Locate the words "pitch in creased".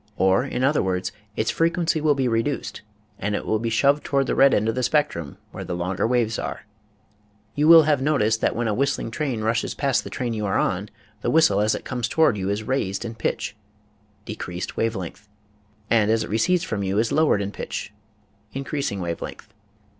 17.51-18.91